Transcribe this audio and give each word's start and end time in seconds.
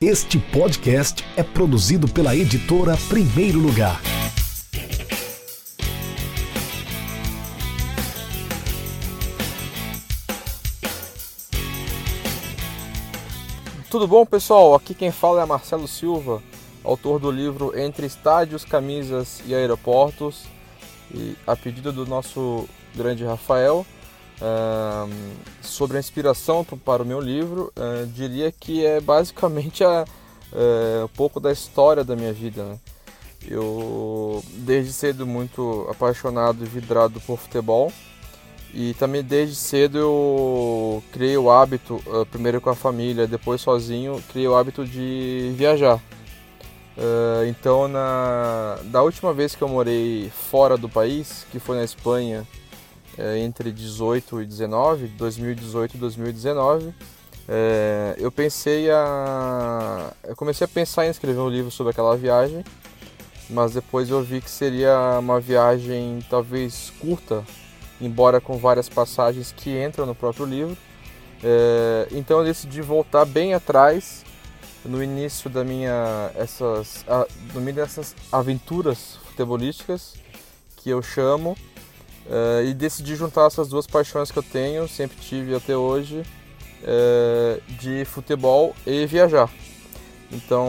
Este 0.00 0.38
podcast 0.38 1.24
é 1.36 1.42
produzido 1.42 2.06
pela 2.06 2.32
editora 2.36 2.96
Primeiro 3.08 3.58
Lugar. 3.58 4.00
Tudo 13.90 14.06
bom, 14.06 14.24
pessoal? 14.24 14.76
Aqui 14.76 14.94
quem 14.94 15.10
fala 15.10 15.42
é 15.42 15.44
Marcelo 15.44 15.88
Silva, 15.88 16.40
autor 16.84 17.18
do 17.18 17.32
livro 17.32 17.76
Entre 17.76 18.06
Estádios, 18.06 18.64
Camisas 18.64 19.42
e 19.48 19.52
Aeroportos. 19.52 20.44
E 21.12 21.34
a 21.44 21.56
pedido 21.56 21.92
do 21.92 22.06
nosso 22.06 22.68
grande 22.94 23.24
Rafael, 23.24 23.84
sobre 25.62 25.96
a 25.96 26.00
inspiração 26.00 26.64
para 26.64 27.02
o 27.02 27.06
meu 27.06 27.20
livro, 27.20 27.72
uh, 27.76 28.06
diria 28.06 28.50
que 28.52 28.84
é 28.84 29.00
basicamente 29.00 29.84
a, 29.84 30.04
uh, 30.52 31.04
um 31.04 31.08
pouco 31.08 31.38
da 31.38 31.52
história 31.52 32.04
da 32.04 32.16
minha 32.16 32.32
vida. 32.32 32.64
Né? 32.64 32.78
Eu, 33.48 34.42
desde 34.54 34.92
cedo, 34.92 35.26
muito 35.26 35.86
apaixonado 35.90 36.64
e 36.64 36.68
vidrado 36.68 37.20
por 37.20 37.38
futebol. 37.38 37.92
E 38.74 38.92
também 38.94 39.22
desde 39.22 39.54
cedo 39.54 39.96
eu 39.96 41.02
criei 41.10 41.38
o 41.38 41.50
hábito, 41.50 42.02
uh, 42.06 42.26
primeiro 42.26 42.60
com 42.60 42.70
a 42.70 42.74
família, 42.74 43.26
depois 43.26 43.60
sozinho, 43.60 44.22
criei 44.30 44.46
o 44.46 44.56
hábito 44.56 44.84
de 44.84 45.52
viajar. 45.56 46.00
Então, 47.48 47.86
na, 47.86 48.76
da 48.86 49.02
última 49.02 49.32
vez 49.32 49.54
que 49.54 49.62
eu 49.62 49.68
morei 49.68 50.32
fora 50.50 50.76
do 50.76 50.88
país, 50.88 51.46
que 51.52 51.60
foi 51.60 51.76
na 51.76 51.84
Espanha, 51.84 52.44
é, 53.16 53.38
entre 53.38 53.72
18 53.72 54.42
e 54.42 54.46
19, 54.46 55.08
2018 55.08 55.94
e 55.94 55.98
2019, 55.98 56.94
é, 57.48 58.14
eu 58.18 58.30
pensei 58.30 58.90
a. 58.90 60.12
Eu 60.22 60.36
comecei 60.36 60.64
a 60.66 60.68
pensar 60.68 61.06
em 61.06 61.10
escrever 61.10 61.40
um 61.40 61.48
livro 61.48 61.70
sobre 61.70 61.92
aquela 61.92 62.14
viagem, 62.14 62.62
mas 63.48 63.72
depois 63.72 64.10
eu 64.10 64.22
vi 64.22 64.42
que 64.42 64.50
seria 64.50 65.18
uma 65.18 65.40
viagem 65.40 66.18
talvez 66.28 66.92
curta, 67.00 67.42
embora 68.00 68.38
com 68.38 68.58
várias 68.58 68.88
passagens 68.88 69.50
que 69.50 69.82
entram 69.82 70.04
no 70.04 70.14
próprio 70.14 70.44
livro. 70.44 70.76
É, 71.42 72.08
então 72.12 72.40
eu 72.40 72.44
decidi 72.44 72.82
voltar 72.82 73.24
bem 73.24 73.54
atrás 73.54 74.24
no 74.84 75.02
início 75.02 75.48
da 75.48 75.64
minha 75.64 76.30
essas 76.34 77.04
no 77.54 77.60
meio 77.60 77.76
dessas 77.76 78.14
aventuras 78.30 79.18
futebolísticas 79.26 80.14
que 80.76 80.90
eu 80.90 81.02
chamo 81.02 81.56
Uh, 82.28 82.62
e 82.62 82.74
decidi 82.74 83.16
juntar 83.16 83.46
essas 83.46 83.68
duas 83.68 83.86
paixões 83.86 84.30
que 84.30 84.38
eu 84.38 84.42
tenho, 84.42 84.86
sempre 84.86 85.16
tive 85.16 85.54
até 85.54 85.74
hoje, 85.74 86.22
uh, 86.82 87.72
de 87.72 88.04
futebol 88.04 88.76
e 88.86 89.06
viajar. 89.06 89.50
Então, 90.30 90.68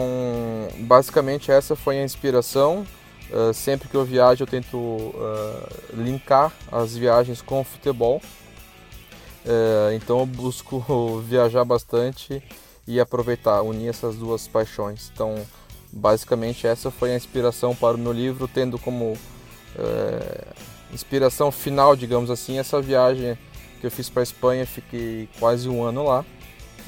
basicamente 0.78 1.52
essa 1.52 1.76
foi 1.76 1.98
a 1.98 2.04
inspiração. 2.04 2.86
Uh, 3.30 3.52
sempre 3.52 3.90
que 3.90 3.94
eu 3.94 4.04
viajo 4.04 4.42
eu 4.42 4.46
tento 4.46 5.14
linkar 5.92 6.50
as 6.72 6.96
viagens 6.96 7.42
com 7.42 7.60
o 7.60 7.64
futebol. 7.64 8.22
então 9.94 10.20
eu 10.20 10.26
busco 10.26 10.82
viajar 11.28 11.64
bastante 11.64 12.42
e 12.88 12.98
aproveitar, 12.98 13.60
unir 13.60 13.88
essas 13.88 14.16
duas 14.16 14.48
paixões. 14.48 15.10
Então, 15.12 15.46
basicamente 15.92 16.66
essa 16.66 16.90
foi 16.90 17.12
a 17.12 17.16
inspiração 17.16 17.76
para 17.76 17.96
o 17.96 18.00
meu 18.00 18.12
livro, 18.12 18.48
tendo 18.48 18.78
como 18.78 19.14
inspiração 20.92 21.50
final, 21.50 21.96
digamos 21.96 22.30
assim, 22.30 22.58
essa 22.58 22.80
viagem 22.80 23.36
que 23.80 23.86
eu 23.86 23.90
fiz 23.90 24.08
para 24.08 24.22
a 24.22 24.24
Espanha, 24.24 24.64
fiquei 24.66 25.28
quase 25.38 25.68
um 25.68 25.82
ano 25.82 26.04
lá 26.04 26.24